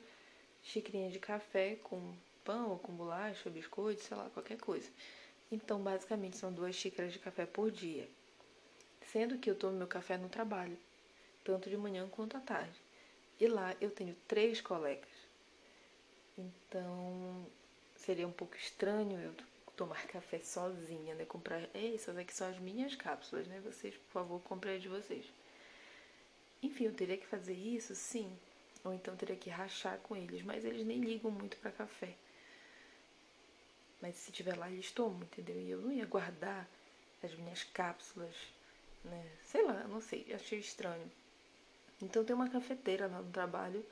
xicrinha 0.64 1.12
de 1.12 1.20
café 1.20 1.76
com 1.84 2.16
pão, 2.44 2.72
ou 2.72 2.80
com 2.80 2.94
bolacha, 2.94 3.48
ou 3.48 3.54
biscoito, 3.54 4.02
sei 4.02 4.18
lá, 4.18 4.30
qualquer 4.32 4.58
coisa. 4.58 4.90
Então, 5.52 5.80
basicamente, 5.82 6.38
são 6.38 6.52
duas 6.52 6.76
xícaras 6.76 7.14
de 7.14 7.20
café 7.20 7.46
por 7.46 7.70
dia. 7.70 8.10
Sendo 9.12 9.38
que 9.38 9.50
eu 9.50 9.56
tomo 9.56 9.78
meu 9.78 9.88
café 9.88 10.18
no 10.18 10.28
trabalho, 10.28 10.78
tanto 11.44 11.70
de 11.70 11.78
manhã 11.78 12.08
quanto 12.10 12.36
à 12.36 12.40
tarde. 12.40 12.82
E 13.40 13.48
lá 13.48 13.76
eu 13.80 13.92
tenho 13.92 14.16
três 14.28 14.60
colegas. 14.60 15.10
Então, 16.38 17.46
seria 17.96 18.28
um 18.28 18.32
pouco 18.32 18.56
estranho 18.56 19.20
eu 19.20 19.34
tomar 19.76 20.08
café 20.08 20.40
sozinha, 20.40 21.14
né? 21.16 21.26
Comprar. 21.26 21.70
Essas 21.74 22.18
aqui 22.18 22.34
são 22.34 22.50
as 22.50 22.58
minhas 22.60 22.96
cápsulas, 22.96 23.48
né? 23.48 23.62
Vocês, 23.64 23.96
por 23.96 24.12
favor, 24.12 24.42
comprem 24.42 24.76
as 24.76 24.82
de 24.82 24.90
vocês. 24.90 25.26
Enfim, 26.68 26.86
eu 26.86 26.94
teria 26.94 27.18
que 27.18 27.26
fazer 27.26 27.54
isso, 27.54 27.96
sim. 27.96 28.32
Ou 28.84 28.94
então 28.94 29.16
teria 29.16 29.36
que 29.36 29.50
rachar 29.50 29.98
com 30.00 30.16
eles, 30.16 30.44
mas 30.44 30.64
eles 30.64 30.86
nem 30.86 31.00
ligam 31.02 31.32
muito 31.32 31.58
para 31.58 31.72
café. 31.72 32.16
Mas 34.02 34.16
se 34.16 34.32
tiver 34.32 34.56
lá, 34.56 34.70
eles 34.70 34.92
tomam, 34.92 35.24
entendeu? 35.24 35.60
E 35.60 35.72
eu 35.72 35.82
não 35.82 35.92
ia 35.92 36.06
guardar 36.06 36.68
as 37.24 37.34
minhas 37.34 37.64
cápsulas, 37.64 38.36
né? 39.04 39.26
Sei 39.44 39.64
lá, 39.64 39.86
não 39.88 40.00
sei, 40.00 40.26
achei 40.34 40.60
estranho. 40.60 41.12
Então 42.02 42.24
tem 42.24 42.36
uma 42.36 42.50
cafeteira 42.50 43.08
lá 43.08 43.22
no 43.22 43.32
trabalho 43.32 43.84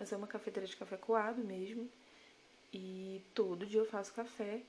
mas 0.00 0.12
é 0.12 0.16
uma 0.16 0.26
cafeteira 0.26 0.66
de 0.66 0.76
café 0.76 0.96
coado 0.96 1.44
mesmo. 1.44 1.88
E 2.72 3.20
todo 3.34 3.66
dia 3.66 3.80
eu 3.80 3.86
faço 3.86 4.14
café. 4.14 4.62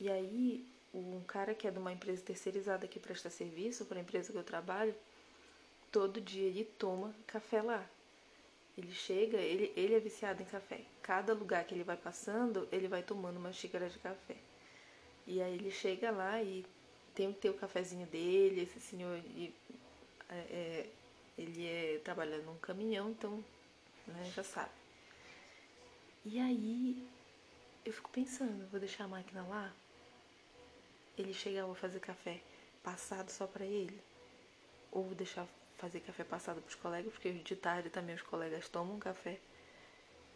E 0.00 0.10
aí, 0.10 0.66
um 0.94 1.20
cara 1.26 1.54
que 1.54 1.68
é 1.68 1.70
de 1.70 1.78
uma 1.78 1.92
empresa 1.92 2.22
terceirizada 2.22 2.88
que 2.88 2.98
presta 2.98 3.28
serviço 3.28 3.84
para 3.84 3.98
a 3.98 4.00
empresa 4.00 4.32
que 4.32 4.38
eu 4.38 4.42
trabalho, 4.42 4.94
todo 5.90 6.20
dia 6.20 6.46
ele 6.46 6.64
toma 6.64 7.14
café 7.26 7.62
lá. 7.62 7.86
Ele 8.76 8.92
chega, 8.92 9.36
ele, 9.38 9.72
ele 9.76 9.94
é 9.94 10.00
viciado 10.00 10.42
em 10.42 10.46
café. 10.46 10.80
Cada 11.02 11.34
lugar 11.34 11.64
que 11.64 11.74
ele 11.74 11.84
vai 11.84 11.96
passando, 11.96 12.68
ele 12.72 12.88
vai 12.88 13.02
tomando 13.02 13.36
uma 13.36 13.52
xícara 13.52 13.88
de 13.88 13.98
café. 13.98 14.36
E 15.26 15.42
aí 15.42 15.54
ele 15.54 15.70
chega 15.70 16.10
lá 16.10 16.42
e 16.42 16.64
tem 17.14 17.32
que 17.32 17.40
ter 17.40 17.50
o 17.50 17.54
cafezinho 17.54 18.06
dele. 18.06 18.62
Esse 18.62 18.80
senhor, 18.80 19.16
ele 19.16 19.54
é, 20.28 20.34
é 20.34 20.90
ele 21.36 21.66
é 21.66 21.98
trabalhando 22.04 22.44
num 22.44 22.58
caminhão, 22.58 23.10
então 23.10 23.42
né? 24.10 24.30
Já 24.34 24.44
sabe. 24.44 24.70
E 26.24 26.38
aí 26.38 27.08
eu 27.84 27.92
fico 27.92 28.10
pensando, 28.10 28.68
vou 28.70 28.78
deixar 28.78 29.04
a 29.04 29.08
máquina 29.08 29.42
lá? 29.42 29.72
Ele 31.16 31.32
chegar, 31.32 31.64
vou 31.64 31.74
fazer 31.74 32.00
café 32.00 32.40
passado 32.82 33.30
só 33.30 33.46
para 33.46 33.64
ele? 33.64 34.00
Ou 34.90 35.04
vou 35.04 35.14
deixar 35.14 35.46
fazer 35.80 36.00
café 36.00 36.24
passado 36.24 36.60
pros 36.60 36.74
colegas, 36.74 37.12
porque 37.12 37.32
de 37.32 37.56
tarde 37.56 37.90
também 37.90 38.14
os 38.14 38.22
colegas 38.22 38.68
tomam 38.68 38.98
café 38.98 39.40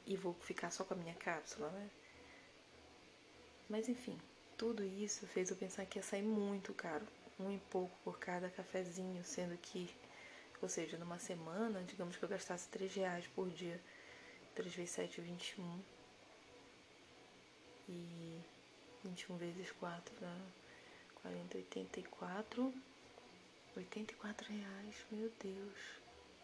e 0.07 0.17
vou 0.17 0.35
ficar 0.35 0.71
só 0.71 0.85
com 0.85 0.95
a 0.95 0.97
minha 0.97 1.15
cápsula, 1.15 1.69
né? 1.71 1.91
Mas 3.69 3.89
enfim, 3.89 4.19
tudo 4.57 4.85
isso 4.85 5.27
fez 5.27 5.51
eu 5.51 5.57
pensar 5.57 5.87
que 5.87 5.99
ia 5.99 6.03
sair 6.03 6.23
muito 6.23 6.73
caro, 6.75 7.07
um 7.39 7.51
e 7.51 7.59
pouco 7.71 7.97
por 8.05 8.19
cada 8.19 8.49
cafezinho, 8.51 9.23
sendo 9.25 9.57
que 9.59 9.89
ou 10.65 10.69
seja, 10.69 10.97
numa 10.97 11.19
semana, 11.19 11.83
digamos 11.83 12.17
que 12.17 12.23
eu 12.23 12.29
gastasse 12.29 12.69
3 12.69 12.95
reais 12.95 13.27
por 13.35 13.51
dia. 13.51 13.79
3 14.55 14.75
vezes 14.75 14.93
7, 14.93 15.21
21. 15.21 15.83
E 17.87 18.41
21 19.05 19.37
vezes 19.37 19.71
4 19.73 20.15
dá 20.19 20.35
40, 21.17 21.59
84. 21.59 22.73
84 23.77 24.49
reais, 24.49 25.05
meu 25.11 25.31
Deus. 25.43 25.75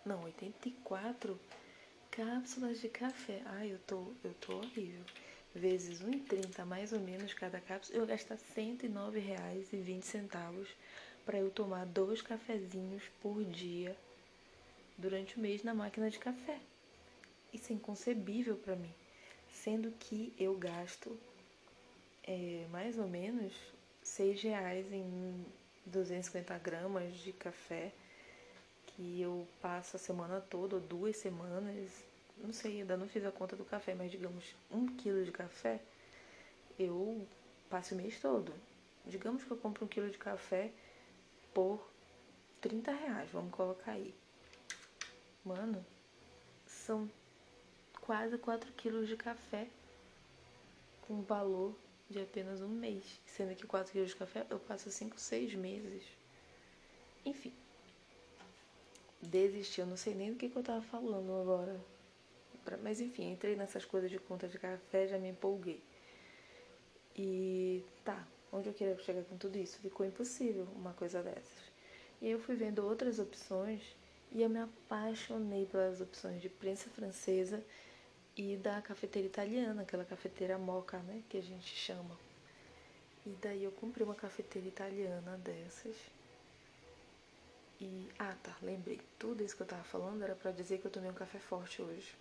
Não, 0.04 0.25
84 0.25 1.38
cápsulas 2.10 2.80
de 2.80 2.88
café. 2.88 3.42
Ai, 3.46 3.72
eu 3.72 3.78
tô, 3.80 4.12
eu 4.25 4.34
tô 4.34 4.56
horrível. 4.56 5.04
Vezes 5.54 6.02
1,30 6.02 6.64
mais 6.64 6.92
ou 6.92 6.99
menos 7.00 7.34
cada 7.34 7.60
cápsula, 7.60 7.99
eu 7.99 8.06
gastar 8.06 8.37
R$ 8.37 8.40
109,20 8.54 10.66
para 11.25 11.38
eu 11.38 11.50
tomar 11.50 11.87
dois 11.87 12.20
cafezinhos 12.22 13.04
por 13.20 13.44
dia 13.44 13.96
durante 14.96 15.37
o 15.37 15.40
mês 15.40 15.62
na 15.62 15.75
máquina 15.75 16.10
de 16.10 16.18
café. 16.18 16.58
Isso 17.52 17.72
é 17.72 17.75
inconcebível 17.75 18.56
para 18.56 18.76
mim, 18.76 18.94
sendo 19.52 19.90
que 19.92 20.32
eu 20.38 20.56
gasto 20.56 21.18
é, 22.22 22.66
mais 22.70 22.99
ou 22.99 23.08
menos 23.08 23.52
seis 24.02 24.40
reais 24.40 24.90
em 24.92 25.44
250 25.87 26.58
gramas 26.58 27.16
de 27.18 27.32
café 27.32 27.92
que 28.87 29.20
eu 29.20 29.46
passo 29.60 29.96
a 29.96 29.99
semana 29.99 30.40
toda, 30.40 30.76
ou 30.76 30.80
duas 30.80 31.16
semanas, 31.16 31.90
não 32.38 32.52
sei, 32.52 32.80
ainda 32.80 32.96
não 32.96 33.08
fiz 33.08 33.25
a 33.25 33.32
conta 33.32 33.56
do 33.56 33.64
café, 33.64 33.94
mas 33.94 34.10
digamos 34.10 34.54
um 34.70 34.87
quilo 34.87 35.25
de 35.25 35.32
café, 35.32 35.80
eu 36.78 37.26
passo 37.68 37.94
o 37.94 37.96
mês 37.96 38.20
todo. 38.20 38.52
Digamos 39.06 39.44
que 39.44 39.50
eu 39.50 39.56
compro 39.56 39.84
um 39.84 39.88
quilo 39.88 40.10
de 40.10 40.18
café 40.18 40.70
por 41.54 41.80
30 42.60 42.92
reais, 42.92 43.30
vamos 43.30 43.52
colocar 43.52 43.92
aí. 43.92 44.14
Mano, 45.44 45.84
são 46.66 47.10
quase 48.00 48.37
4 48.38 48.70
quilos 48.72 49.08
de 49.08 49.16
café 49.16 49.66
com 51.02 51.22
valor 51.22 51.75
de 52.10 52.20
apenas 52.20 52.60
um 52.60 52.68
mês. 52.68 53.04
Sendo 53.24 53.54
que 53.54 53.66
4 53.66 53.92
quilos 53.92 54.10
de 54.10 54.16
café 54.16 54.44
eu 54.50 54.58
passo 54.58 54.90
5, 54.90 55.18
6 55.18 55.54
meses. 55.54 56.02
Enfim. 57.24 57.52
Desisti, 59.22 59.80
eu 59.80 59.86
não 59.86 59.96
sei 59.96 60.14
nem 60.14 60.32
do 60.32 60.38
que, 60.38 60.48
que 60.48 60.56
eu 60.56 60.62
tava 60.62 60.82
falando 60.82 61.32
agora. 61.40 61.80
Mas 62.82 63.00
enfim, 63.00 63.32
entrei 63.32 63.56
nessas 63.56 63.84
coisas 63.84 64.10
de 64.10 64.18
conta 64.18 64.48
de 64.48 64.58
café, 64.58 65.06
já 65.06 65.18
me 65.18 65.28
empolguei. 65.28 65.80
E 67.16 67.84
tá, 68.04 68.26
onde 68.52 68.68
eu 68.68 68.74
queria 68.74 68.98
chegar 68.98 69.22
com 69.24 69.36
tudo 69.36 69.58
isso? 69.58 69.78
Ficou 69.78 70.06
impossível 70.06 70.66
uma 70.74 70.92
coisa 70.92 71.22
dessas. 71.22 71.70
E 72.20 72.26
aí 72.26 72.32
eu 72.32 72.40
fui 72.40 72.54
vendo 72.54 72.84
outras 72.84 73.18
opções 73.18 73.82
e 74.32 74.42
eu 74.42 74.48
me 74.48 74.60
apaixonei 74.60 75.66
pelas 75.66 76.00
opções 76.00 76.40
de 76.40 76.48
prensa 76.48 76.88
francesa 76.90 77.62
e 78.37 78.56
da 78.56 78.80
cafeteira 78.80 79.26
italiana, 79.26 79.82
aquela 79.82 80.04
cafeteira 80.04 80.58
moca, 80.58 80.99
né, 80.99 81.22
que 81.28 81.37
a 81.38 81.42
gente 81.42 81.75
chama. 81.75 82.16
E 83.26 83.30
daí 83.42 83.64
eu 83.64 83.72
comprei 83.72 84.04
uma 84.04 84.14
cafeteira 84.14 84.66
italiana 84.66 85.37
dessas. 85.38 85.96
E 87.80 88.08
ah, 88.18 88.34
tá, 88.42 88.54
lembrei. 88.62 89.00
Tudo 89.18 89.42
isso 89.42 89.56
que 89.56 89.62
eu 89.62 89.66
tava 89.66 89.84
falando 89.84 90.22
era 90.22 90.34
para 90.34 90.52
dizer 90.52 90.78
que 90.78 90.87
eu 90.87 90.90
tomei 90.90 91.10
um 91.10 91.14
café 91.14 91.38
forte 91.38 91.82
hoje. 91.82 92.14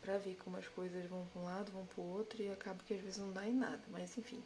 Pra 0.00 0.18
ver 0.18 0.36
como 0.44 0.56
as 0.56 0.66
coisas 0.66 1.06
vão 1.06 1.24
para 1.26 1.40
um 1.40 1.44
lado, 1.44 1.70
vão 1.70 1.86
pro 1.86 2.02
outro 2.02 2.42
e 2.42 2.50
acaba 2.50 2.82
que 2.84 2.94
às 2.94 3.00
vezes 3.00 3.18
não 3.18 3.32
dá 3.32 3.46
em 3.46 3.54
nada, 3.54 3.82
mas 3.88 4.16
enfim. 4.18 4.42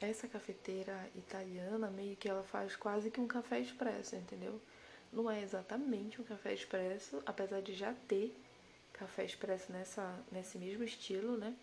Essa 0.00 0.26
cafeteira 0.26 1.10
italiana 1.14 1.90
meio 1.90 2.16
que 2.16 2.26
ela 2.26 2.42
faz 2.42 2.74
quase 2.74 3.10
que 3.10 3.20
um 3.20 3.26
café 3.26 3.60
expresso, 3.60 4.16
entendeu? 4.16 4.58
Não 5.12 5.28
é 5.28 5.42
exatamente 5.42 6.20
um 6.20 6.24
café 6.24 6.54
expresso, 6.54 7.20
apesar 7.26 7.60
de 7.60 7.74
já 7.74 7.92
ter 8.06 8.32
café 8.92 9.24
expresso 9.24 9.72
nessa, 9.72 10.24
nesse 10.30 10.56
mesmo 10.56 10.84
estilo, 10.84 11.36
né? 11.36 11.56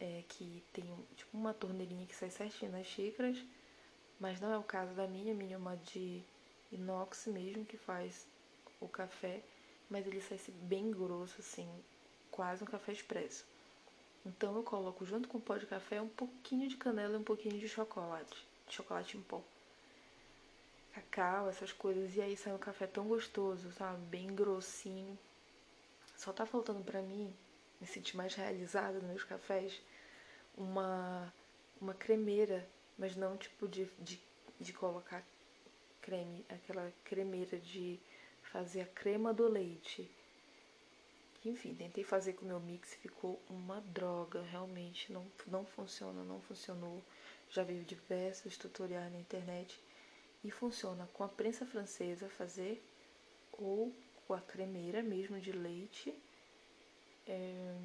É, 0.00 0.24
que 0.28 0.62
tem 0.72 0.84
tipo 1.16 1.36
uma 1.36 1.54
torneirinha 1.54 2.06
que 2.06 2.14
sai 2.14 2.30
certinho 2.30 2.72
nas 2.72 2.86
xícaras, 2.86 3.36
mas 4.18 4.40
não 4.40 4.52
é 4.52 4.58
o 4.58 4.62
caso 4.62 4.92
da 4.94 5.06
minha, 5.06 5.34
minha 5.34 5.54
é 5.54 5.58
uma 5.58 5.76
de 5.76 6.22
inox 6.72 7.26
mesmo 7.26 7.64
que 7.64 7.76
faz 7.76 8.26
o 8.80 8.88
café, 8.88 9.40
mas 9.88 10.06
ele 10.06 10.20
sai 10.20 10.38
bem 10.62 10.90
grosso 10.90 11.36
assim, 11.38 11.68
quase 12.30 12.62
um 12.64 12.66
café 12.66 12.92
expresso. 12.92 13.44
Então 14.26 14.56
eu 14.56 14.62
coloco 14.64 15.04
junto 15.04 15.28
com 15.28 15.38
o 15.38 15.40
pó 15.40 15.56
de 15.56 15.66
café 15.66 16.00
um 16.02 16.08
pouquinho 16.08 16.68
de 16.68 16.76
canela 16.76 17.14
e 17.14 17.18
um 17.18 17.24
pouquinho 17.24 17.58
de 17.58 17.68
chocolate, 17.68 18.46
chocolate 18.68 19.16
em 19.16 19.22
pó 19.22 19.42
cacau, 21.00 21.48
essas 21.48 21.72
coisas. 21.72 22.16
E 22.16 22.20
aí 22.20 22.36
sai 22.36 22.52
um 22.52 22.58
café 22.58 22.86
tão 22.86 23.06
gostoso, 23.06 23.70
sabe? 23.72 23.98
Bem 24.06 24.34
grossinho. 24.34 25.18
Só 26.16 26.32
tá 26.32 26.44
faltando 26.44 26.82
pra 26.82 27.00
mim, 27.00 27.32
me 27.80 27.86
sentir 27.86 28.16
mais 28.16 28.34
realizada 28.34 28.98
nos 28.98 29.08
meus 29.08 29.24
cafés, 29.24 29.80
uma, 30.56 31.32
uma 31.80 31.94
cremeira, 31.94 32.68
mas 32.98 33.14
não 33.14 33.36
tipo 33.36 33.68
de, 33.68 33.88
de, 34.00 34.20
de 34.58 34.72
colocar 34.72 35.24
creme, 36.00 36.44
aquela 36.48 36.92
cremeira 37.04 37.58
de 37.58 38.00
fazer 38.42 38.80
a 38.80 38.86
crema 38.86 39.32
do 39.32 39.46
leite. 39.46 40.10
Enfim, 41.44 41.72
tentei 41.74 42.02
fazer 42.02 42.32
com 42.32 42.44
o 42.44 42.48
meu 42.48 42.58
mix, 42.58 42.94
ficou 42.94 43.40
uma 43.48 43.80
droga, 43.80 44.42
realmente 44.42 45.12
não, 45.12 45.24
não 45.46 45.64
funciona, 45.64 46.24
não 46.24 46.40
funcionou. 46.40 47.00
Já 47.48 47.62
vi 47.62 47.78
diversos 47.84 48.56
tutoriais 48.56 49.12
na 49.12 49.20
internet 49.20 49.80
e 50.44 50.50
funciona 50.50 51.08
com 51.12 51.24
a 51.24 51.28
prensa 51.28 51.66
francesa 51.66 52.28
fazer 52.28 52.82
ou 53.52 53.92
com 54.26 54.34
a 54.34 54.40
cremeira 54.40 55.02
mesmo 55.02 55.40
de 55.40 55.52
leite. 55.52 56.14
É... 57.26 57.76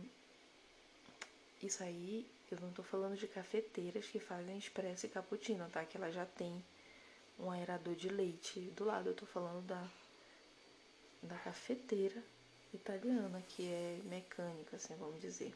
Isso 1.62 1.84
aí 1.84 2.28
eu 2.52 2.60
não 2.62 2.70
estou 2.70 2.86
falando 2.86 3.18
de 3.18 3.28
cafeteiras 3.28 4.06
que 4.06 4.20
fazem 4.20 4.58
expresso 4.58 5.06
e 5.06 5.10
cappuccino, 5.10 5.68
tá? 5.70 5.84
Que 5.86 5.98
ela 5.98 6.12
já 6.12 6.26
tem 6.26 6.64
um 7.40 7.50
aerador 7.50 7.96
de 7.96 8.10
leite 8.10 8.60
do 8.76 8.86
lado. 8.86 9.08
Eu 9.08 9.14
estou 9.14 9.28
falando 9.28 9.66
da, 9.66 9.88
da 11.24 11.38
cafeteira 11.40 12.22
italiana, 12.74 13.42
que 13.50 13.68
é 13.68 14.00
mecânica, 14.06 14.76
assim, 14.76 14.96
vamos 14.96 15.20
dizer. 15.20 15.54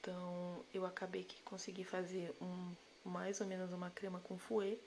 Então, 0.00 0.64
eu 0.74 0.84
acabei 0.84 1.22
que 1.22 1.40
consegui 1.42 1.84
fazer 1.84 2.34
um 2.40 2.74
mais 3.04 3.40
ou 3.40 3.46
menos 3.46 3.72
uma 3.72 3.90
crema 3.90 4.20
com 4.20 4.38
fouet, 4.38 4.80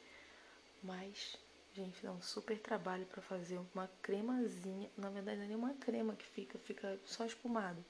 mas, 0.84 1.36
gente, 1.74 2.02
dá 2.04 2.12
um 2.12 2.22
super 2.22 2.60
trabalho 2.60 3.06
para 3.08 3.22
fazer 3.22 3.60
uma 3.74 3.90
cremazinha. 4.02 4.90
Na 4.98 5.10
verdade, 5.10 5.38
não 5.38 5.46
é 5.46 5.48
nem 5.48 5.58
uma 5.58 5.74
crema 5.74 6.16
que 6.16 6.26
fica, 6.26 6.58
fica 6.60 7.00
só 7.06 7.26
espumado. 7.26 7.84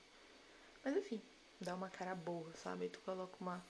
Mas 0.84 0.96
enfim, 0.96 1.22
dá 1.60 1.76
uma 1.76 1.90
cara 1.90 2.16
boa, 2.16 2.52
sabe? 2.56 2.84
Aí 2.84 2.90
tu 2.90 3.00
coloca 3.00 3.36
uma, 3.42 3.64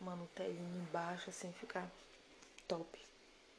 uma 0.00 0.16
Nutelinha 0.16 0.82
embaixo, 0.82 1.30
assim, 1.30 1.52
fica 1.52 1.90
top. 2.66 3.00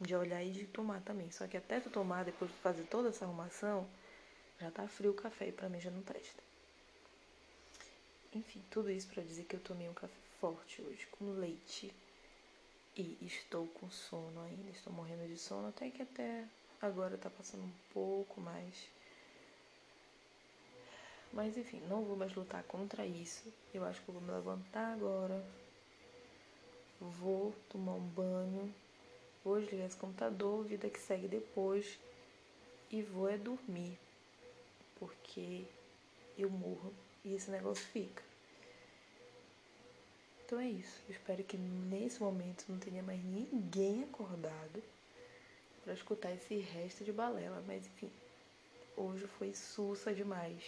De 0.02 0.14
olhar 0.14 0.44
e 0.44 0.52
de 0.52 0.68
tomar 0.68 1.02
também. 1.02 1.32
Só 1.32 1.48
que 1.48 1.56
até 1.56 1.80
tu 1.80 1.90
tomar, 1.90 2.26
depois 2.26 2.52
de 2.52 2.58
fazer 2.58 2.84
toda 2.84 3.10
essa 3.10 3.24
arrumação, 3.24 3.88
já 4.60 4.70
tá 4.70 4.88
frio 4.88 5.12
o 5.12 5.16
café 5.16 5.48
e 5.48 5.52
pra 5.54 5.70
mim 5.70 5.80
já 5.80 5.90
não 5.90 6.02
presta. 6.02 6.44
Enfim, 8.34 8.62
tudo 8.70 8.92
isso 8.92 9.08
para 9.08 9.24
dizer 9.24 9.46
que 9.46 9.56
eu 9.56 9.62
tomei 9.62 9.88
um 9.88 9.94
café 9.94 10.25
forte 10.46 10.80
hoje, 10.84 11.08
com 11.08 11.32
leite. 11.32 11.92
E 12.96 13.18
estou 13.22 13.68
com 13.68 13.90
sono 13.90 14.42
ainda, 14.44 14.70
estou 14.70 14.94
morrendo 14.94 15.28
de 15.28 15.38
sono, 15.38 15.70
até 15.70 15.90
que 15.90 16.04
até 16.04 16.46
agora 16.80 17.18
tá 17.18 17.30
passando 17.30 17.64
um 17.64 17.74
pouco 17.92 18.40
mais. 18.40 18.88
Mas 21.34 21.58
enfim, 21.58 21.82
não 21.90 22.06
vou 22.06 22.16
mais 22.16 22.34
lutar 22.36 22.64
contra 22.64 23.06
isso. 23.06 23.52
Eu 23.74 23.84
acho 23.84 24.02
que 24.02 24.10
eu 24.10 24.14
vou 24.14 24.24
me 24.24 24.32
levantar 24.32 24.94
agora. 24.94 25.44
Vou 27.02 27.54
tomar 27.68 27.96
um 27.96 28.08
banho. 28.08 28.74
Vou 29.44 29.60
desligar 29.60 29.88
esse 29.88 29.98
computador, 29.98 30.64
vida 30.64 30.90
que 30.90 31.00
segue 31.00 31.28
depois. 31.28 32.00
E 32.90 33.02
vou 33.02 33.28
é 33.28 33.38
dormir. 33.38 34.00
Porque 34.98 35.66
eu 36.38 36.50
morro 36.50 36.94
e 37.26 37.34
esse 37.34 37.52
negócio 37.52 37.84
fica. 37.88 38.35
Então 40.46 40.60
é 40.60 40.68
isso. 40.68 41.02
Eu 41.10 41.16
espero 41.16 41.44
que 41.44 41.58
nesse 41.58 42.22
momento 42.22 42.66
não 42.70 42.78
tenha 42.78 43.02
mais 43.02 43.24
ninguém 43.24 44.04
acordado 44.04 44.84
para 45.84 45.94
escutar 45.94 46.32
esse 46.34 46.56
resto 46.58 47.04
de 47.04 47.12
balela. 47.12 47.64
Mas 47.66 47.88
enfim, 47.88 48.12
hoje 48.96 49.26
foi 49.40 49.54
sussa 49.56 50.14
demais. 50.14 50.64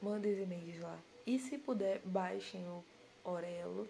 Mandem 0.00 0.34
os 0.34 0.38
e-mails 0.38 0.80
lá. 0.80 0.98
E 1.26 1.36
se 1.38 1.58
puder, 1.58 2.00
baixem 2.04 2.62
o 2.68 2.84
Orelo 3.24 3.88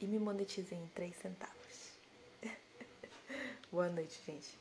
e 0.00 0.06
me 0.06 0.18
monetizem 0.18 0.82
em 0.82 0.88
3 0.88 1.14
centavos. 1.14 1.92
Boa 3.70 3.88
noite, 3.88 4.20
gente. 4.26 4.58